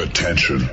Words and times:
Attention. 0.00 0.70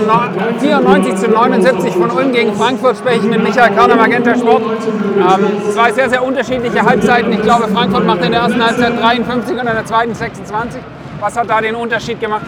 94 0.59 1.17
zu 1.17 1.29
79 1.29 1.93
von 1.93 2.11
Ulm 2.11 2.33
gegen 2.33 2.55
Frankfurt 2.55 2.97
spreche 2.97 3.27
ich 3.27 3.31
mit 3.31 3.43
Michael 3.43 3.75
Kahner, 3.75 3.97
Magenta 3.97 4.35
Sport. 4.37 4.63
Ähm, 4.63 5.71
zwei 5.71 5.93
sehr, 5.93 6.09
sehr 6.09 6.25
unterschiedliche 6.25 6.81
Halbzeiten. 6.81 7.31
Ich 7.35 7.43
glaube, 7.43 7.69
Frankfurt 7.69 8.07
macht 8.07 8.25
in 8.25 8.33
der 8.33 8.41
ersten 8.41 8.65
Halbzeit 8.65 8.99
53 8.99 9.53
und 9.53 9.67
in 9.67 9.67
der 9.67 9.85
zweiten 9.85 10.15
26. 10.15 10.81
Was 11.21 11.37
hat 11.37 11.51
da 11.51 11.61
den 11.61 11.75
Unterschied 11.75 12.19
gemacht? 12.19 12.47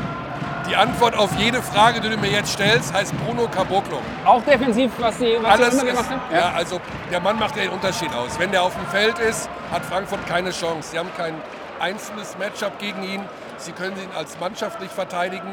Die 0.73 0.79
Antwort 0.79 1.15
auf 1.19 1.31
jede 1.39 1.61
Frage, 1.61 2.01
die 2.01 2.09
du 2.09 2.17
mir 2.17 2.31
jetzt 2.31 2.55
stellst, 2.55 2.95
heißt 2.95 3.13
Bruno 3.27 3.47
Caboclo. 3.47 3.99
Auch 4.25 4.43
defensiv, 4.43 4.91
was 4.99 5.19
sie, 5.19 5.37
was 5.43 5.61
Alles 5.61 5.75
sie 5.75 5.81
immer 5.83 5.91
gemacht 5.91 6.11
haben? 6.11 6.35
ja, 6.35 6.51
also 6.57 6.81
der 7.11 7.21
Mann 7.21 7.39
macht 7.39 7.57
ja 7.57 7.65
den 7.65 7.73
Unterschied 7.73 8.11
aus. 8.15 8.39
Wenn 8.39 8.53
der 8.53 8.63
auf 8.63 8.75
dem 8.75 8.87
Feld 8.87 9.19
ist, 9.19 9.51
hat 9.71 9.85
Frankfurt 9.85 10.27
keine 10.27 10.51
Chance. 10.51 10.93
Sie 10.93 10.99
haben 10.99 11.11
kein 11.15 11.35
einzelnes 11.79 12.39
Matchup 12.39 12.79
gegen 12.79 13.03
ihn. 13.03 13.21
Sie 13.59 13.73
können 13.73 13.97
ihn 13.99 14.09
als 14.17 14.41
Mannschaft 14.41 14.81
nicht 14.81 14.95
verteidigen. 14.95 15.47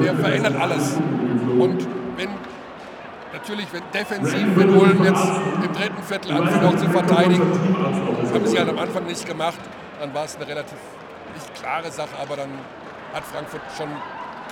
Der 0.00 0.14
verändert 0.14 0.58
alles. 0.58 0.94
Und 1.58 1.86
wenn 2.16 2.30
natürlich, 3.34 3.66
wenn 3.70 3.82
defensiv, 3.92 4.46
wenn 4.56 4.70
Ulm 4.70 5.04
jetzt 5.04 5.28
im 5.62 5.72
dritten 5.74 6.02
Viertel 6.04 6.32
anfängt 6.38 6.64
auch 6.64 6.76
zu 6.78 6.88
verteidigen, 6.88 7.52
haben 8.32 8.46
sie 8.46 8.58
halt 8.58 8.70
am 8.70 8.78
Anfang 8.78 9.04
nicht 9.04 9.26
gemacht, 9.26 9.60
dann 10.00 10.14
war 10.14 10.24
es 10.24 10.36
eine 10.36 10.48
relativ 10.48 10.78
nicht 11.34 11.54
klare 11.54 11.92
Sache, 11.92 12.16
aber 12.18 12.36
dann 12.36 12.48
hat 13.12 13.24
Frankfurt 13.24 13.60
schon 13.76 13.88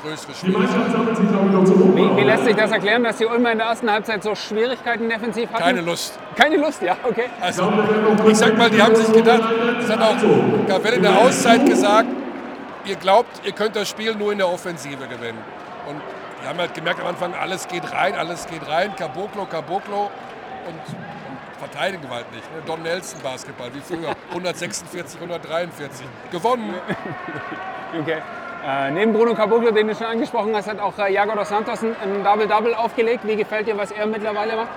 größere 0.02 0.34
Schwierigkeiten. 0.34 1.97
Wie, 1.97 2.16
wie 2.16 2.23
lässt 2.23 2.45
sich 2.45 2.56
das 2.56 2.70
erklären, 2.70 3.05
dass 3.05 3.16
die 3.16 3.27
Ulmer 3.27 3.52
in 3.52 3.59
der 3.59 3.69
ersten 3.69 3.91
Halbzeit 3.91 4.22
so 4.22 4.34
Schwierigkeiten 4.34 5.09
defensiv 5.09 5.50
hatten? 5.53 5.62
Keine 5.62 5.81
Lust. 5.81 6.19
Keine 6.36 6.56
Lust, 6.56 6.83
ja, 6.83 6.97
okay. 7.05 7.27
Also, 7.41 7.72
ich 8.27 8.36
sag 8.36 8.56
mal, 8.56 8.70
die 8.70 8.83
haben 8.83 8.94
sich 8.94 9.12
gedacht, 9.12 9.42
das 9.81 9.91
hat 9.91 10.00
auch 10.00 10.67
Gavell 10.67 10.94
in 10.94 11.03
der 11.03 11.19
Auszeit 11.19 11.64
gesagt, 11.67 12.09
ihr 12.84 12.97
glaubt, 12.97 13.47
ihr 13.47 13.53
könnt 13.53 13.77
das 13.77 13.89
Spiel 13.89 14.14
nur 14.14 14.33
in 14.33 14.39
der 14.39 14.48
Offensive 14.48 15.06
gewinnen. 15.06 15.39
Und 15.89 16.00
die 16.42 16.48
haben 16.48 16.59
halt 16.59 16.75
gemerkt 16.75 17.00
am 17.00 17.06
Anfang, 17.06 17.34
alles 17.34 17.69
geht 17.69 17.91
rein, 17.92 18.14
alles 18.14 18.47
geht 18.47 18.66
rein, 18.69 18.94
Caboclo, 18.97 19.47
Caboclo 19.47 20.11
und, 20.66 20.75
und 20.75 21.39
verteidigen 21.59 22.03
wir 22.05 22.16
halt 22.16 22.33
nicht. 22.33 22.44
Ne? 22.53 22.62
Don 22.66 22.83
Nelson 22.83 23.20
Basketball, 23.22 23.72
wie 23.72 23.81
früher, 23.81 24.14
146, 24.31 25.20
143. 25.20 26.06
Gewonnen. 26.31 26.75
okay. 28.00 28.22
Äh, 28.65 28.93
neben 28.93 29.13
Bruno 29.13 29.35
Caboclo, 29.35 29.73
den 29.73 29.89
du 29.89 29.95
schon 29.95 30.07
angesprochen 30.07 30.55
hast, 30.55 30.69
hat 30.69 30.79
auch 30.79 30.97
äh, 30.97 31.13
Jago 31.13 31.35
dos 31.35 31.49
Santos 31.49 31.83
ein, 31.83 32.23
Double-Double 32.23 32.75
aufgelegt. 32.75 33.27
Wie 33.27 33.35
gefällt 33.35 33.67
dir, 33.67 33.77
was 33.77 33.91
er 33.91 34.07
mittlerweile 34.07 34.55
macht? 34.55 34.69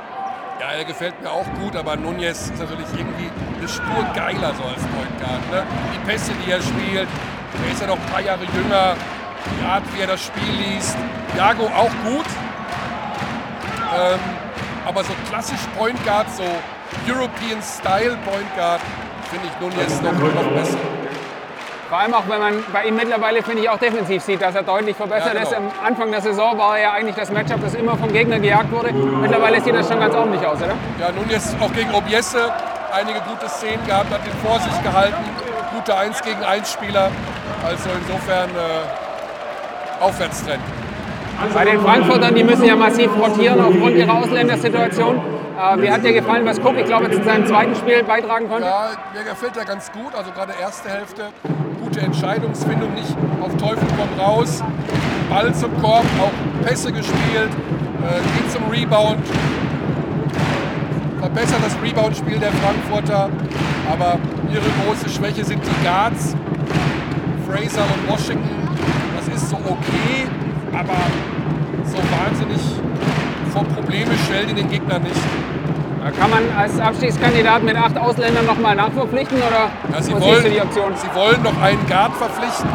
Ja, 0.60 0.72
er 0.72 0.86
gefällt 0.86 1.22
mir 1.22 1.30
auch 1.30 1.46
gut, 1.62 1.76
aber 1.76 1.96
Nunez 1.96 2.50
ist 2.50 2.58
natürlich 2.58 2.88
irgendwie 2.98 3.30
eine 3.60 3.68
Spur 3.68 4.04
geiler 4.16 4.54
so 4.56 4.64
als 4.64 4.82
Point 4.88 5.20
Guard. 5.20 5.52
Ne? 5.52 5.64
Die 5.94 6.10
Pässe, 6.10 6.32
die 6.44 6.52
er 6.52 6.62
spielt, 6.62 7.08
er 7.64 7.72
ist 7.72 7.82
ja 7.82 7.88
noch 7.88 7.98
ein 7.98 8.12
paar 8.12 8.22
Jahre 8.22 8.44
jünger, 8.56 8.96
die 9.60 9.66
Art, 9.66 9.84
wie 9.94 10.02
er 10.02 10.08
das 10.08 10.24
Spiel 10.24 10.54
liest. 10.74 10.98
Jago 11.38 11.66
auch 11.66 11.92
gut, 12.06 12.26
ähm, 13.96 14.20
aber 14.88 15.04
so 15.04 15.14
klassisch 15.30 15.60
Point 15.78 16.04
Guard, 16.06 16.28
so 16.32 16.44
European 17.08 17.62
Style 17.62 18.18
Point 18.26 18.56
Guard, 18.56 18.82
finde 19.30 19.46
ich 19.46 19.60
Nunez 19.60 20.02
noch, 20.02 20.14
noch 20.14 20.52
besser. 20.54 21.05
Vor 21.96 22.02
allem 22.02 22.14
auch, 22.14 22.28
wenn 22.28 22.42
man 22.42 22.54
bei 22.74 22.84
ihm 22.84 22.98
mittlerweile, 22.98 23.42
finde 23.42 23.62
ich, 23.62 23.70
auch 23.70 23.78
defensiv 23.78 24.22
sieht, 24.22 24.42
dass 24.42 24.54
er 24.54 24.64
deutlich 24.64 24.98
verbessert 24.98 25.34
Ja, 25.34 25.40
genau. 25.40 25.48
ist. 25.50 25.56
Am 25.56 25.72
Anfang 25.82 26.12
der 26.12 26.20
Saison 26.20 26.58
war 26.58 26.76
er 26.76 26.84
ja 26.84 26.92
eigentlich 26.92 27.16
das 27.16 27.32
Matchup, 27.32 27.62
das 27.62 27.74
immer 27.74 27.96
vom 27.96 28.12
Gegner 28.12 28.38
gejagt 28.38 28.70
wurde. 28.70 28.92
Mittlerweile 28.92 29.62
sieht 29.62 29.74
das 29.74 29.88
schon 29.88 30.02
ganz 30.02 30.14
ordentlich 30.14 30.46
aus, 30.46 30.58
oder? 30.58 30.74
Ja, 31.00 31.14
Nunez 31.14 31.56
auch 31.62 31.72
gegen 31.72 31.94
Obiesse 31.94 32.52
einige 32.92 33.22
gute 33.22 33.48
Szenen 33.48 33.80
gehabt, 33.88 34.12
hat 34.12 34.20
ihn 34.26 34.34
vor 34.46 34.60
sich 34.60 34.84
gehalten. 34.84 35.24
Gute 35.74 35.96
1 35.96 36.22
gegen 36.22 36.44
1 36.44 36.70
Spieler. 36.70 37.12
Also 37.66 37.90
insofern 37.98 38.50
äh, 38.50 40.04
Aufwärtstrend. 40.04 40.60
Bei 41.54 41.64
den 41.64 41.80
Frankfurtern, 41.80 42.36
die 42.36 42.44
müssen 42.44 42.66
ja 42.66 42.76
massiv 42.76 43.10
rotieren 43.18 43.62
aufgrund 43.62 43.96
ihrer 43.96 44.16
Ausländersituation. 44.16 45.16
Äh, 45.58 45.82
wie 45.82 45.90
hat 45.90 46.04
dir 46.04 46.12
gefallen, 46.12 46.46
was 46.46 46.60
Cook, 46.60 46.76
ich 46.78 46.86
glaube, 46.86 47.06
jetzt 47.06 47.16
in 47.16 47.24
seinem 47.24 47.48
zweiten 47.48 47.74
Spiel 47.76 48.04
beitragen 48.04 48.50
konnte? 48.50 48.68
Ja, 48.68 48.90
mir 49.14 49.24
gefällt 49.24 49.56
er 49.56 49.64
ganz 49.64 49.90
gut. 49.94 50.14
Also 50.14 50.32
gerade 50.32 50.52
erste 50.60 50.90
Hälfte, 50.90 51.28
gute 51.96 52.06
Entscheidungsfindung, 52.06 52.94
nicht 52.94 53.16
auf 53.42 53.56
Teufel 53.56 53.88
komm 53.98 54.20
raus. 54.20 54.62
Ball 55.30 55.54
zum 55.54 55.72
Korb, 55.82 56.04
auch 56.20 56.66
Pässe 56.66 56.92
gespielt, 56.92 57.50
äh, 58.02 58.38
geht 58.38 58.52
zum 58.52 58.70
Rebound. 58.70 59.26
Verbessert 61.20 61.60
das 61.64 61.78
Rebound-Spiel 61.82 62.38
der 62.38 62.52
Frankfurter. 62.52 63.30
Aber 63.90 64.20
ihre 64.52 64.66
große 64.84 65.10
Schwäche 65.10 65.46
sind 65.46 65.62
die 65.66 65.86
Guards. 65.86 66.36
Fraser 67.48 67.84
und 67.84 68.12
Washington, 68.12 68.68
das 69.16 69.34
ist 69.34 69.50
so 69.50 69.56
okay, 69.56 70.28
aber 70.74 70.98
so 71.86 71.98
wahnsinnig 71.98 72.60
vor 73.54 73.64
Probleme 73.64 74.12
stellen 74.26 74.50
die 74.50 74.56
den 74.56 74.70
Gegner 74.70 75.00
nicht. 75.00 75.55
Äh, 76.06 76.12
Kann 76.12 76.30
man 76.30 76.44
als 76.58 76.80
Abstiegskandidat 76.80 77.64
mit 77.64 77.76
acht 77.76 77.98
Ausländern 77.98 78.46
nochmal 78.46 78.76
nachverpflichten 78.76 79.38
oder 79.38 79.70
Ja, 79.92 80.02
sie, 80.02 80.14
wo 80.14 80.22
wollen, 80.22 80.52
die 80.52 80.62
Option? 80.62 80.94
sie 80.96 81.14
wollen 81.16 81.42
noch 81.42 81.60
einen 81.62 81.84
Guard 81.88 82.14
verpflichten. 82.16 82.70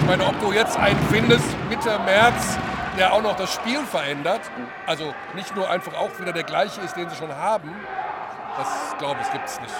Ich 0.00 0.06
meine, 0.08 0.24
ob 0.26 0.40
du 0.40 0.52
jetzt 0.52 0.76
einen 0.78 0.98
findest 1.10 1.44
Mitte 1.68 1.90
März, 2.04 2.58
der 2.98 3.12
auch 3.12 3.22
noch 3.22 3.36
das 3.36 3.52
Spiel 3.54 3.78
verändert, 3.90 4.40
also 4.86 5.14
nicht 5.34 5.54
nur 5.54 5.70
einfach 5.70 5.94
auch 5.94 6.10
wieder 6.20 6.32
der 6.32 6.42
gleiche 6.42 6.80
ist, 6.80 6.96
den 6.96 7.08
sie 7.08 7.16
schon 7.16 7.30
haben, 7.34 7.70
das 8.58 8.68
glaube 8.98 9.16
ich, 9.22 9.30
gibt 9.32 9.46
es 9.46 9.60
nicht. 9.60 9.74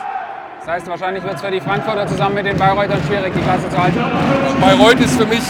Das 0.61 0.69
heißt, 0.69 0.87
wahrscheinlich 0.87 1.25
wird 1.25 1.35
es 1.35 1.41
für 1.41 1.51
die 1.51 1.61
Frankfurter 1.61 2.07
zusammen 2.07 2.37
mit 2.37 2.47
den 2.47 2.57
Bayreutern 2.57 3.03
schwierig, 3.09 3.35
die 3.35 3.43
Klasse 3.43 3.69
zu 3.69 3.77
halten. 3.77 4.01
Bayreuth 4.61 5.01
ist 5.01 5.17
für 5.19 5.27
mich 5.27 5.43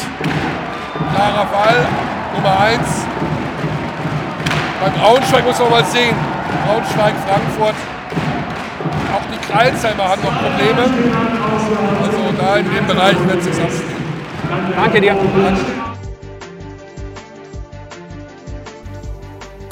klarer 1.15 1.47
Fall, 1.47 1.87
Nummer 2.35 2.59
eins. 2.61 3.07
Bei 4.83 4.91
Braunschweig 4.91 5.47
muss 5.47 5.59
man 5.61 5.71
mal 5.71 5.85
sehen. 5.85 6.17
Braunschweig, 6.67 7.15
Frankfurt. 7.25 7.77
Auch 9.15 9.27
die 9.33 9.39
Kreilsheimer 9.47 10.09
haben 10.09 10.23
noch 10.23 10.37
Probleme. 10.43 10.83
Also 12.03 12.19
da 12.37 12.57
in 12.57 12.69
dem 12.69 12.87
Bereich 12.89 13.17
wird 13.29 13.39
es 13.39 13.45
sich 13.45 13.63
abspielen. 13.63 14.03
Danke 14.77 15.01
dir. 15.01 15.17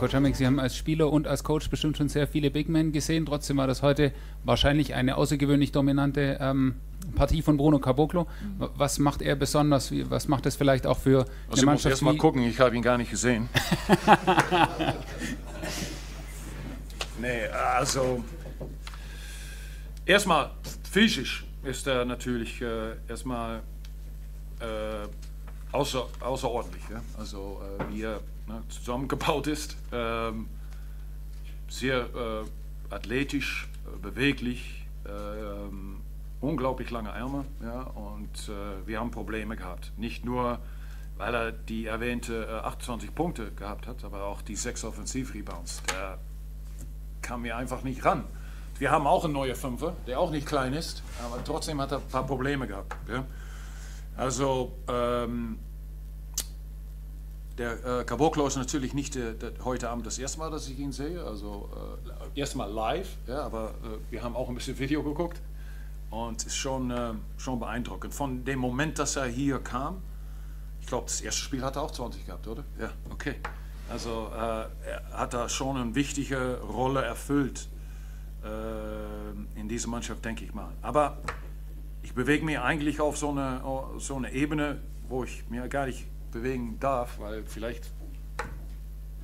Coach 0.01 0.15
Hamek, 0.15 0.35
Sie 0.35 0.47
haben 0.47 0.59
als 0.59 0.75
Spieler 0.77 1.13
und 1.13 1.27
als 1.27 1.45
Coach 1.45 1.69
bestimmt 1.69 1.99
schon 1.99 2.09
sehr 2.09 2.27
viele 2.27 2.51
Big 2.51 2.71
Men 2.71 2.91
gesehen. 2.91 3.27
Trotzdem 3.27 3.59
war 3.59 3.67
das 3.67 3.83
heute 3.83 4.13
wahrscheinlich 4.45 4.95
eine 4.95 5.19
außergewöhnlich 5.19 5.73
dominante 5.73 6.39
ähm, 6.41 6.77
Partie 7.17 7.43
von 7.43 7.59
Bruno 7.59 7.79
Caboclo. 7.81 8.27
W- 8.59 8.69
Was 8.77 8.99
macht 8.99 9.21
er 9.21 9.37
besonders? 9.37 9.93
Was 10.09 10.27
macht 10.27 10.47
das 10.47 10.57
vielleicht 10.57 10.87
auch 10.87 10.97
für 10.99 11.19
Also 11.19 11.27
eine 11.27 11.35
ich 11.49 11.57
muss 11.57 11.65
Mannschaft? 11.67 11.91
erst 11.91 12.03
mal 12.03 12.17
gucken, 12.17 12.43
ich 12.45 12.59
habe 12.61 12.75
ihn 12.77 12.81
gar 12.81 12.97
nicht 12.97 13.11
gesehen. 13.11 13.51
nee, 17.21 17.45
also 17.49 18.25
erstmal 20.07 20.51
physisch 20.91 21.45
ist 21.63 21.87
er 21.87 22.07
natürlich 22.07 22.63
äh, 22.63 22.93
erstmal 23.07 23.57
äh, 24.61 25.07
außer, 25.73 26.07
außerordentlich. 26.21 26.85
Ja? 26.91 27.03
Also 27.19 27.61
äh, 27.79 27.85
wie 27.95 28.01
er 28.05 28.21
ne, 28.51 28.63
zusammengebaut 28.69 29.47
ist. 29.47 29.77
Ähm, 29.93 30.49
sehr 31.69 31.99
äh, 32.01 32.95
athletisch, 32.95 33.69
äh, 33.87 33.99
beweglich, 33.99 34.87
ähm, 35.07 36.01
unglaublich 36.41 36.91
lange 36.91 37.13
Arme. 37.13 37.45
Ja? 37.63 37.83
Und 37.83 38.49
äh, 38.49 38.87
wir 38.87 39.01
haben 39.01 39.11
Probleme 39.11 39.57
gehabt. 39.57 39.93
Nicht 39.97 40.25
nur, 40.25 40.59
weil 41.17 41.35
er 41.35 41.53
die 41.53 41.87
erwähnte 41.87 42.47
äh, 42.47 42.67
28 42.67 43.15
Punkte 43.15 43.53
gehabt 43.53 43.87
hat, 43.87 44.05
aber 44.05 44.25
auch 44.25 44.43
die 44.43 44.57
sechs 44.57 44.85
Offensivrebounds. 44.85 45.83
Der 45.91 46.19
kam 47.23 47.43
mir 47.43 47.57
einfach 47.57 47.83
nicht 47.85 48.05
ran. 48.05 48.25
Wir 48.79 48.91
haben 48.91 49.07
auch 49.07 49.25
einen 49.25 49.35
neuen 49.35 49.55
Fünfer, 49.55 49.95
der 50.07 50.19
auch 50.19 50.31
nicht 50.31 50.47
klein 50.47 50.73
ist, 50.73 51.03
aber 51.23 51.45
trotzdem 51.45 51.81
hat 51.83 51.93
er 51.93 51.99
ein 51.99 52.09
paar 52.11 52.27
Probleme 52.27 52.67
gehabt. 52.67 52.97
Ja? 53.09 53.27
Also, 54.17 54.73
ähm, 54.89 55.59
der 57.61 58.01
äh, 58.01 58.05
Caboclo 58.05 58.47
ist 58.47 58.57
natürlich 58.57 58.95
nicht 58.95 59.17
äh, 59.17 59.35
heute 59.65 59.91
Abend 59.91 60.07
das 60.07 60.19
erste 60.19 60.39
Mal, 60.39 60.51
dass 60.51 60.67
ich 60.67 60.79
ihn 60.79 60.93
sehe. 60.93 61.23
Also 61.23 61.69
äh, 62.35 62.41
erstmal 62.41 62.71
live, 62.71 63.09
ja, 63.27 63.43
aber 63.43 63.75
äh, 63.85 63.99
wir 64.11 64.23
haben 64.23 64.35
auch 64.35 64.49
ein 64.49 64.55
bisschen 64.55 64.79
Video 64.79 65.03
geguckt 65.03 65.43
und 66.09 66.41
es 66.41 66.47
ist 66.47 66.57
schon, 66.57 66.91
äh, 66.91 67.13
schon 67.37 67.61
beeindruckend. 67.61 68.15
Von 68.15 68.47
dem 68.47 68.59
Moment, 68.61 68.99
dass 68.99 69.17
er 69.17 69.27
hier 69.27 69.59
kam, 69.59 69.99
ich 70.81 70.87
glaube, 70.87 71.05
das 71.07 71.21
erste 71.21 71.43
Spiel 71.43 71.63
hat 71.63 71.77
er 71.77 71.83
auch 71.83 71.91
20 71.91 72.25
gehabt, 72.25 72.49
oder? 72.49 72.65
Ja, 72.81 72.91
okay. 73.11 73.35
Also 73.91 74.31
äh, 74.35 74.39
er 74.39 75.03
hat 75.13 75.35
da 75.35 75.47
schon 75.51 75.77
eine 75.77 75.95
wichtige 75.95 76.61
Rolle 76.63 77.03
erfüllt 77.03 77.69
äh, 78.43 79.59
in 79.61 79.69
dieser 79.69 79.89
Mannschaft, 79.89 80.25
denke 80.25 80.47
ich 80.47 80.55
mal. 80.55 80.73
Aber 80.81 81.19
ich 82.03 82.15
bewege 82.15 82.43
mich 82.43 82.59
eigentlich 82.59 83.03
auf 83.03 83.19
so 83.19 83.31
eine, 83.31 83.61
so 83.99 84.17
eine 84.17 84.33
Ebene, 84.33 84.81
wo 85.09 85.25
ich 85.25 85.45
mir 85.51 85.69
gar 85.69 85.85
nicht 85.85 86.07
bewegen 86.33 86.79
darf, 86.81 87.19
weil 87.19 87.43
vielleicht 87.45 87.91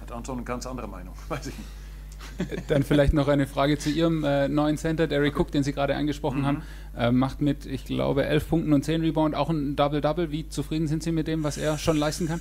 hat 0.01 0.13
Anton 0.13 0.39
eine 0.39 0.45
ganz 0.45 0.67
andere 0.67 0.89
Meinung, 0.89 1.15
weiß 1.29 1.47
ich 1.49 1.55
nicht. 1.59 2.71
Dann 2.71 2.83
vielleicht 2.83 3.13
noch 3.13 3.29
eine 3.29 3.47
Frage 3.47 3.79
zu 3.79 3.91
Ihrem 3.91 4.25
äh, 4.25 4.49
neuen 4.49 4.79
Center, 4.79 5.07
Derek 5.07 5.39
Cook, 5.39 5.53
den 5.53 5.63
Sie 5.63 5.73
gerade 5.73 5.95
angesprochen 5.95 6.41
Mhm. 6.41 6.47
haben. 6.47 6.63
Äh, 6.97 7.11
macht 7.13 7.41
mit, 7.43 7.67
ich 7.67 7.85
glaube, 7.85 8.25
11 8.25 8.49
Punkten 8.49 8.73
und 8.73 8.85
10 8.85 9.03
Rebound 9.03 9.35
auch 9.35 9.51
ein 9.51 9.77
Double-Double. 9.77 10.31
Wie 10.33 10.49
zufrieden 10.49 10.87
sind 10.89 11.03
Sie 11.03 11.13
mit 11.13 11.29
dem, 11.29 11.45
was 11.45 11.59
er 11.59 11.77
schon 11.79 11.97
leisten 11.99 12.27
kann? 12.27 12.41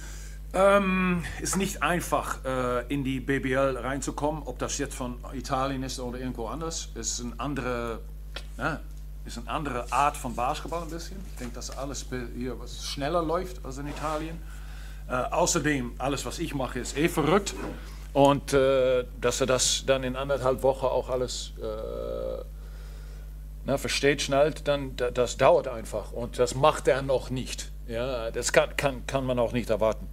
Ähm, 0.53 1.23
ist 1.41 1.57
nicht 1.57 1.83
einfach, 1.83 2.43
äh, 2.45 2.85
in 2.87 3.03
die 3.03 3.19
BBL 3.19 3.77
reinzukommen, 3.77 4.43
ob 4.45 4.57
das 4.59 4.77
jetzt 4.77 4.95
von 4.95 5.17
Italien 5.33 5.83
ist 5.83 5.99
oder 5.99 6.19
irgendwo 6.19 6.47
anders. 6.47 6.89
Ist 6.95 7.19
eine 7.21 7.33
andere, 7.37 7.99
ja, 8.57 8.79
ist 9.25 9.37
eine 9.37 9.49
andere 9.49 9.91
Art 9.91 10.15
von 10.17 10.35
Basketball 10.35 10.83
ein 10.83 10.89
bisschen. 10.89 11.17
Ich 11.31 11.37
denke, 11.39 11.55
dass 11.55 11.75
alles 11.75 12.05
hier 12.37 12.59
was 12.59 12.85
schneller 12.85 13.21
läuft 13.23 13.63
als 13.65 13.77
in 13.77 13.87
Italien. 13.87 14.39
Äh, 15.09 15.13
außerdem, 15.13 15.93
alles, 15.97 16.25
was 16.25 16.39
ich 16.39 16.53
mache, 16.53 16.79
ist 16.79 16.97
eh 16.97 17.09
verrückt. 17.09 17.53
Und 18.13 18.53
äh, 18.53 19.05
dass 19.19 19.41
er 19.41 19.47
das 19.47 19.83
dann 19.85 20.03
in 20.03 20.15
anderthalb 20.15 20.63
Wochen 20.63 20.85
auch 20.85 21.09
alles 21.09 21.51
äh, 21.61 22.43
na, 23.65 23.77
versteht, 23.77 24.21
schnallt, 24.21 24.67
dann 24.67 24.95
da- 24.95 25.11
das 25.11 25.37
dauert 25.37 25.67
einfach. 25.67 26.11
Und 26.11 26.39
das 26.39 26.55
macht 26.55 26.87
er 26.87 27.01
noch 27.01 27.29
nicht. 27.29 27.71
Ja, 27.87 28.31
das 28.31 28.53
kann, 28.53 28.75
kann, 28.77 29.05
kann 29.07 29.25
man 29.25 29.37
auch 29.39 29.51
nicht 29.53 29.69
erwarten. 29.69 30.07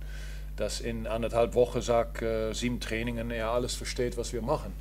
Dass 0.56 0.80
in 0.80 1.06
anderthalb 1.06 1.54
Wochen, 1.54 1.80
sag 1.80 2.20
äh, 2.22 2.52
sieben 2.52 2.80
Trainingen, 2.80 3.30
er 3.30 3.50
alles 3.50 3.74
versteht, 3.74 4.16
was 4.16 4.32
wir 4.32 4.42
machen. 4.42 4.72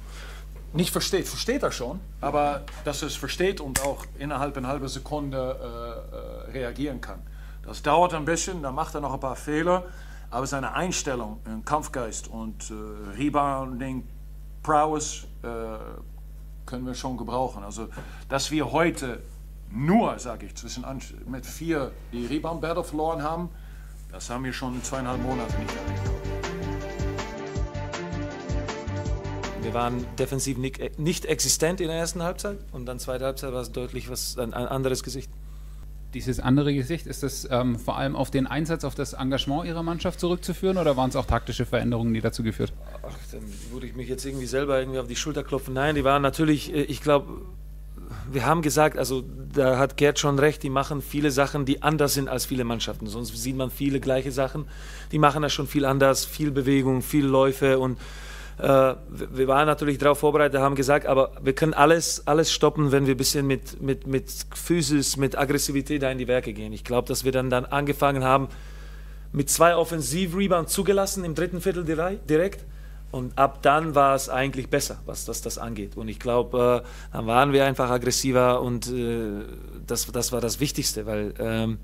Nicht 0.74 0.92
versteht, 0.92 1.28
versteht 1.28 1.64
er 1.64 1.72
schon, 1.72 2.00
aber 2.22 2.64
dass 2.86 3.02
er 3.02 3.10
es 3.10 3.16
versteht 3.16 3.60
und 3.60 3.82
auch 3.84 4.06
innerhalb 4.18 4.56
einer 4.56 4.70
halben 4.70 4.88
Sekunde 4.88 5.38
äh, 5.38 6.52
äh, 6.52 6.52
reagieren 6.52 7.02
kann. 7.02 7.22
Das 7.64 7.82
dauert 7.82 8.14
ein 8.14 8.24
bisschen, 8.24 8.64
da 8.64 8.72
macht 8.72 8.96
er 8.96 9.02
noch 9.02 9.14
ein 9.14 9.20
paar 9.20 9.36
Fehler, 9.36 9.84
aber 10.30 10.48
seine 10.48 10.74
Einstellung, 10.74 11.40
ein 11.44 11.66
Kampfgeist 11.66 12.30
und 12.30 12.72
äh, 12.72 13.18
Rebounding, 13.18 14.08
Prowess 14.64 15.28
äh, 15.44 15.48
können 16.66 16.86
wir 16.86 16.96
schon 16.96 17.18
gebrauchen. 17.18 17.64
Also, 17.64 17.90
dass 18.30 18.50
wir 18.50 18.72
heute 18.72 19.22
nur, 19.70 20.18
sage 20.20 20.46
ich, 20.46 20.56
zwischen 20.56 20.86
mit 21.28 21.46
vier 21.46 21.92
die 22.14 22.26
Rebound 22.26 22.62
Battle 22.62 22.84
verloren 22.84 23.24
haben, 23.24 23.50
das 24.12 24.30
haben 24.30 24.44
wir 24.46 24.54
schon 24.54 24.82
zweieinhalb 24.84 25.22
Monate 25.22 25.54
nicht 25.58 25.76
erreicht. 25.76 26.11
Wir 29.72 29.80
waren 29.80 30.06
defensiv 30.20 30.58
nicht, 30.58 31.00
nicht 31.00 31.26
existent 31.26 31.80
in 31.80 31.88
der 31.88 31.96
ersten 31.96 32.22
Halbzeit 32.22 32.58
und 32.74 32.86
dann 32.88 33.00
zweite 33.00 33.24
Halbzeit 33.24 33.54
war 33.54 33.62
es 33.62 33.72
deutlich 33.72 34.10
was, 34.10 34.38
ein, 34.38 34.54
ein 34.54 34.68
anderes 34.68 35.02
Gesicht. 35.02 35.32
Dieses 36.14 36.42
andere 36.42 36.74
Gesicht, 36.74 37.08
ist 37.08 37.24
das 37.24 37.48
ähm, 37.50 37.80
vor 37.80 37.98
allem 37.98 38.18
auf 38.18 38.30
den 38.30 38.48
Einsatz, 38.48 38.84
auf 38.84 38.96
das 38.96 39.14
Engagement 39.14 39.66
Ihrer 39.66 39.82
Mannschaft 39.82 40.20
zurückzuführen 40.20 40.78
oder 40.78 40.98
waren 40.98 41.10
es 41.10 41.16
auch 41.16 41.26
taktische 41.26 41.66
Veränderungen, 41.66 42.14
die 42.14 42.20
dazu 42.20 42.44
geführt 42.44 42.74
haben? 42.74 43.14
Ach, 43.14 43.18
dann 43.32 43.44
würde 43.72 43.88
ich 43.88 43.96
mich 43.96 44.10
jetzt 44.10 44.26
irgendwie 44.26 44.46
selber 44.46 44.78
irgendwie 44.78 45.00
auf 45.00 45.08
die 45.08 45.16
Schulter 45.16 45.42
klopfen. 45.42 45.74
Nein, 45.74 45.96
die 45.96 46.04
waren 46.04 46.22
natürlich, 46.22 46.74
äh, 46.74 46.82
ich 46.82 47.00
glaube, 47.00 47.30
wir 48.30 48.46
haben 48.46 48.64
gesagt, 48.64 48.98
also 48.98 49.24
da 49.54 49.78
hat 49.78 49.96
Gerd 49.96 50.20
schon 50.20 50.38
recht, 50.38 50.64
die 50.64 50.70
machen 50.70 51.02
viele 51.02 51.32
Sachen, 51.32 51.64
die 51.64 51.82
anders 51.82 52.14
sind 52.14 52.28
als 52.28 52.46
viele 52.46 52.66
Mannschaften. 52.66 53.08
Sonst 53.08 53.42
sieht 53.42 53.56
man 53.56 53.72
viele 53.72 54.02
gleiche 54.02 54.34
Sachen. 54.34 54.66
Die 55.14 55.18
machen 55.18 55.42
das 55.42 55.54
schon 55.54 55.68
viel 55.68 55.86
anders, 55.86 56.26
viel 56.26 56.52
Bewegung, 56.52 57.02
viel 57.02 57.26
Läufe 57.26 57.80
und 57.80 57.98
äh, 57.98 58.00
wir 58.68 58.98
wir 59.10 59.48
waren 59.48 59.66
natürlich 59.66 59.98
darauf 59.98 60.20
vorbereitet, 60.20 60.60
haben 60.62 60.76
gesagt, 60.76 61.06
aber 61.06 61.32
wir 61.42 61.54
können 61.54 61.74
alles, 61.74 62.28
alles 62.28 62.52
stoppen, 62.52 62.92
wenn 62.92 63.08
wir 63.08 63.16
ein 63.16 63.18
bisschen 63.18 63.48
mit, 63.48 63.82
mit, 63.82 64.06
mit 64.06 64.32
Physis, 64.54 65.18
mit 65.18 65.38
Aggressivität 65.38 66.04
da 66.04 66.12
in 66.12 66.18
die 66.18 66.28
Werke 66.28 66.54
gehen. 66.54 66.72
Ich 66.74 66.84
glaube, 66.84 67.08
dass 67.08 67.24
wir 67.24 67.32
dann, 67.32 67.50
dann 67.50 67.66
angefangen 67.66 68.24
haben, 68.24 68.50
mit 69.32 69.50
zwei 69.50 69.76
Offensiv-Rebounds 69.76 70.72
zugelassen 70.74 71.24
im 71.24 71.36
dritten 71.36 71.62
Viertel 71.62 71.84
direkt. 71.84 72.66
Und 73.12 73.38
ab 73.38 73.62
dann 73.62 73.94
war 73.94 74.16
es 74.16 74.30
eigentlich 74.30 74.70
besser, 74.70 75.00
was 75.06 75.26
das, 75.26 75.42
das 75.42 75.58
angeht. 75.58 75.98
Und 75.98 76.08
ich 76.08 76.20
glaube, 76.20 76.84
äh, 76.86 76.88
dann 77.14 77.28
waren 77.28 77.52
wir 77.52 77.66
einfach 77.66 77.90
aggressiver 77.90 78.62
und 78.62 78.88
äh, 78.88 79.44
das, 79.86 80.06
das 80.08 80.32
war 80.32 80.40
das 80.40 80.62
Wichtigste, 80.62 81.06
weil 81.06 81.34
ähm, 81.40 81.78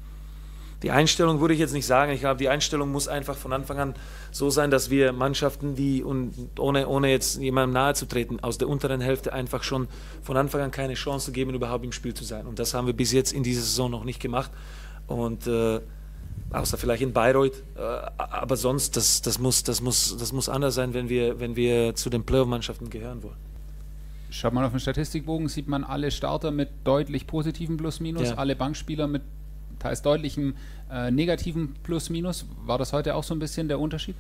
die 0.84 0.92
Einstellung 0.92 1.40
würde 1.42 1.54
ich 1.56 1.60
jetzt 1.60 1.74
nicht 1.74 1.88
sagen. 1.88 2.12
Ich 2.12 2.20
glaube, 2.20 2.38
die 2.38 2.50
Einstellung 2.50 2.92
muss 2.92 3.08
einfach 3.08 3.36
von 3.36 3.52
Anfang 3.52 3.80
an 3.80 3.96
so 4.32 4.50
sein, 4.50 4.70
dass 4.70 4.90
wir 4.90 5.12
Mannschaften, 5.12 5.76
die, 5.76 6.04
und 6.04 6.34
ohne, 6.60 6.88
ohne 6.88 7.10
jetzt 7.10 7.40
jemandem 7.40 7.74
nahe 7.74 7.96
zu 7.96 8.06
treten, 8.06 8.40
aus 8.42 8.60
der 8.60 8.70
unteren 8.70 9.02
Hälfte 9.02 9.34
einfach 9.34 9.64
schon 9.64 9.88
von 10.22 10.38
Anfang 10.38 10.62
an 10.62 10.72
keine 10.72 10.94
Chance 10.94 11.32
geben, 11.32 11.54
überhaupt 11.56 11.84
im 11.84 11.92
Spiel 11.92 12.14
zu 12.14 12.24
sein. 12.24 12.46
Und 12.46 12.60
das 12.60 12.74
haben 12.76 12.86
wir 12.86 12.94
bis 12.94 13.12
jetzt 13.12 13.34
in 13.34 13.42
dieser 13.42 13.62
Saison 13.62 13.90
noch 13.90 14.04
nicht 14.04 14.20
gemacht. 14.20 14.52
Und 15.08 15.48
äh, 15.48 15.80
außer 16.52 16.78
vielleicht 16.78 17.02
in 17.02 17.12
Bayreuth. 17.14 17.64
Äh, 17.76 17.82
aber 18.18 18.56
sonst, 18.56 18.96
das, 18.96 19.22
das, 19.24 19.40
muss, 19.40 19.64
das, 19.64 19.82
muss, 19.82 20.16
das 20.18 20.32
muss 20.32 20.48
anders 20.48 20.76
sein, 20.76 20.94
wenn 20.94 21.10
wir, 21.10 21.40
wenn 21.40 21.56
wir 21.56 21.96
zu 21.96 22.10
den 22.12 22.24
Playoff-Mannschaften 22.24 22.90
gehören 22.90 23.24
wollen. 23.24 23.38
Schaut 24.30 24.54
man 24.54 24.66
auf 24.66 24.72
den 24.72 24.80
Statistikbogen, 24.80 25.48
sieht 25.48 25.68
man 25.68 25.84
alle 25.84 26.12
Starter 26.12 26.52
mit 26.52 26.70
deutlich 26.84 27.28
positiven 27.28 27.78
Plus-Minus, 27.78 28.30
Ja. 28.30 28.36
alle 28.36 28.56
Bankspieler 28.56 29.08
mit 29.08 29.22
teils 29.80 30.02
deutlichem 30.02 30.56
äh, 30.92 31.12
negativen 31.12 31.76
Plus-Minus. 31.84 32.46
War 32.66 32.78
das 32.78 32.94
heute 32.94 33.16
auch 33.16 33.24
so 33.24 33.34
ein 33.34 33.40
bisschen 33.40 33.68
der 33.68 33.80
Unterschied? 33.80 34.16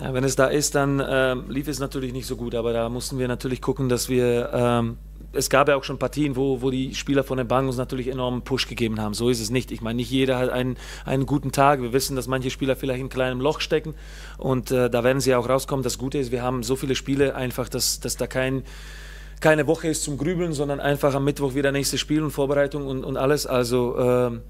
Ja, 0.00 0.14
wenn 0.14 0.24
es 0.24 0.36
da 0.36 0.46
ist, 0.46 0.74
dann 0.74 1.02
ähm, 1.06 1.44
lief 1.48 1.68
es 1.68 1.78
natürlich 1.78 2.12
nicht 2.12 2.26
so 2.26 2.36
gut, 2.36 2.54
aber 2.54 2.72
da 2.72 2.88
mussten 2.88 3.18
wir 3.18 3.28
natürlich 3.28 3.60
gucken, 3.60 3.88
dass 3.88 4.08
wir. 4.08 4.50
Ähm, 4.52 4.96
es 5.32 5.48
gab 5.48 5.68
ja 5.68 5.76
auch 5.76 5.84
schon 5.84 5.98
Partien, 5.98 6.34
wo, 6.34 6.60
wo 6.60 6.70
die 6.70 6.92
Spieler 6.94 7.22
von 7.22 7.36
der 7.36 7.44
Bank 7.44 7.68
uns 7.68 7.76
natürlich 7.76 8.08
enormen 8.08 8.42
Push 8.42 8.66
gegeben 8.66 9.00
haben. 9.00 9.14
So 9.14 9.28
ist 9.28 9.40
es 9.40 9.50
nicht. 9.50 9.70
Ich 9.70 9.80
meine, 9.80 9.98
nicht 9.98 10.10
jeder 10.10 10.38
hat 10.38 10.50
einen, 10.50 10.76
einen 11.04 11.24
guten 11.24 11.52
Tag. 11.52 11.80
Wir 11.82 11.92
wissen, 11.92 12.16
dass 12.16 12.26
manche 12.26 12.50
Spieler 12.50 12.74
vielleicht 12.74 12.98
in 12.98 13.04
einem 13.04 13.10
kleinen 13.10 13.40
Loch 13.40 13.60
stecken 13.60 13.94
und 14.38 14.72
äh, 14.72 14.90
da 14.90 15.04
werden 15.04 15.20
sie 15.20 15.34
auch 15.36 15.48
rauskommen. 15.48 15.84
Das 15.84 15.98
Gute 15.98 16.18
ist, 16.18 16.32
wir 16.32 16.42
haben 16.42 16.64
so 16.64 16.74
viele 16.74 16.96
Spiele 16.96 17.36
einfach, 17.36 17.68
dass, 17.68 18.00
dass 18.00 18.16
da 18.16 18.26
kein, 18.26 18.64
keine 19.40 19.66
Woche 19.66 19.88
ist 19.88 20.02
zum 20.02 20.18
Grübeln, 20.18 20.52
sondern 20.52 20.80
einfach 20.80 21.14
am 21.14 21.24
Mittwoch 21.24 21.54
wieder 21.54 21.72
nächstes 21.72 21.98
Spiel 21.98 22.22
und 22.22 22.30
Vorbereitung 22.30 22.86
und, 22.86 23.04
und 23.04 23.16
alles. 23.16 23.46
Also 23.46 23.98
ähm, 23.98 24.42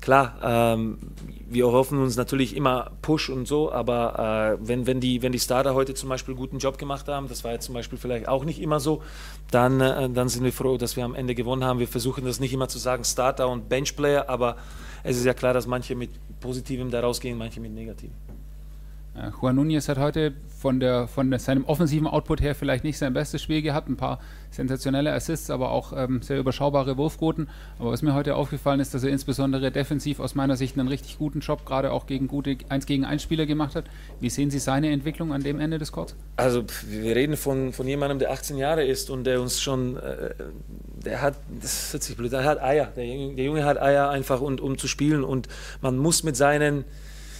klar, 0.00 0.38
ähm, 0.42 0.98
wir 1.48 1.66
hoffen 1.66 2.00
uns 2.00 2.16
natürlich 2.16 2.54
immer 2.56 2.92
Push 3.02 3.30
und 3.30 3.48
so, 3.48 3.72
aber 3.72 4.58
äh, 4.60 4.66
wenn, 4.66 4.86
wenn, 4.86 5.00
die, 5.00 5.22
wenn 5.22 5.32
die 5.32 5.40
Starter 5.40 5.74
heute 5.74 5.94
zum 5.94 6.08
Beispiel 6.08 6.34
guten 6.34 6.58
Job 6.58 6.78
gemacht 6.78 7.08
haben, 7.08 7.28
das 7.28 7.42
war 7.42 7.52
jetzt 7.52 7.66
zum 7.66 7.74
Beispiel 7.74 7.98
vielleicht 7.98 8.28
auch 8.28 8.44
nicht 8.44 8.60
immer 8.60 8.78
so, 8.78 9.02
dann, 9.50 9.80
äh, 9.80 10.08
dann 10.08 10.28
sind 10.28 10.44
wir 10.44 10.52
froh, 10.52 10.76
dass 10.76 10.96
wir 10.96 11.04
am 11.04 11.14
Ende 11.14 11.34
gewonnen 11.34 11.64
haben. 11.64 11.80
Wir 11.80 11.88
versuchen 11.88 12.24
das 12.24 12.38
nicht 12.38 12.52
immer 12.52 12.68
zu 12.68 12.78
sagen, 12.78 13.04
Starter 13.04 13.48
und 13.48 13.68
Benchplayer, 13.68 14.28
aber 14.28 14.56
es 15.02 15.16
ist 15.16 15.24
ja 15.24 15.34
klar, 15.34 15.52
dass 15.52 15.66
manche 15.66 15.96
mit 15.96 16.10
Positivem 16.40 16.90
da 16.90 17.00
rausgehen, 17.00 17.36
manche 17.36 17.60
mit 17.60 17.72
Negativem. 17.72 18.14
Äh, 19.14 19.30
Juan 19.40 19.58
Núñez 19.58 19.88
hat 19.88 19.98
heute 19.98 20.32
von, 20.58 20.80
der, 20.80 21.06
von 21.06 21.30
der, 21.30 21.38
seinem 21.38 21.64
offensiven 21.64 22.06
Output 22.06 22.40
her 22.40 22.54
vielleicht 22.54 22.84
nicht 22.84 22.98
sein 22.98 23.12
bestes 23.12 23.42
Spiel 23.42 23.62
gehabt. 23.62 23.88
Ein 23.88 23.96
paar 23.96 24.20
sensationelle 24.50 25.12
Assists, 25.12 25.50
aber 25.50 25.70
auch 25.70 25.92
ähm, 25.96 26.22
sehr 26.22 26.38
überschaubare 26.38 26.96
Wurfquoten. 26.96 27.48
Aber 27.78 27.92
was 27.92 28.02
mir 28.02 28.14
heute 28.14 28.34
aufgefallen 28.34 28.80
ist, 28.80 28.94
dass 28.94 29.04
er 29.04 29.10
insbesondere 29.10 29.70
defensiv 29.70 30.20
aus 30.20 30.34
meiner 30.34 30.56
Sicht 30.56 30.78
einen 30.78 30.88
richtig 30.88 31.18
guten 31.18 31.40
Job 31.40 31.64
gerade 31.64 31.92
auch 31.92 32.06
gegen 32.06 32.28
gute 32.28 32.56
1 32.68 32.86
gegen 32.86 33.04
1 33.04 33.22
Spieler 33.22 33.46
gemacht 33.46 33.74
hat. 33.74 33.84
Wie 34.20 34.30
sehen 34.30 34.50
Sie 34.50 34.58
seine 34.58 34.90
Entwicklung 34.90 35.32
an 35.32 35.42
dem 35.42 35.60
Ende 35.60 35.78
des 35.78 35.92
Courts? 35.92 36.16
Also 36.36 36.64
wir 36.88 37.14
reden 37.14 37.36
von, 37.36 37.72
von 37.72 37.86
jemandem, 37.86 38.18
der 38.18 38.32
18 38.32 38.56
Jahre 38.56 38.84
ist 38.84 39.10
und 39.10 39.24
der 39.24 39.40
uns 39.40 39.60
schon, 39.60 39.96
äh, 39.96 40.34
der 41.04 41.22
hat, 41.22 41.36
das 41.60 41.92
hört 41.92 42.02
sich 42.02 42.16
blöd, 42.16 42.34
an, 42.34 42.44
hat 42.44 42.60
Eier. 42.60 42.92
Der, 42.96 43.04
der 43.04 43.44
Junge 43.44 43.64
hat 43.64 43.80
Eier 43.80 44.10
einfach, 44.10 44.40
und, 44.40 44.60
um 44.60 44.78
zu 44.78 44.88
spielen 44.88 45.24
und 45.24 45.48
man 45.80 45.96
muss 45.98 46.22
mit 46.24 46.36
seinen 46.36 46.84